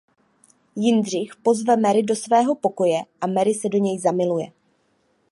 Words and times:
Jindřich 0.75 1.35
pozve 1.35 1.77
Mary 1.77 2.03
do 2.03 2.15
svého 2.15 2.55
pokoje 2.55 3.01
a 3.21 3.27
Mary 3.27 3.53
se 3.53 3.69
do 3.69 3.77
něj 3.77 3.99
zamiluje. 3.99 4.51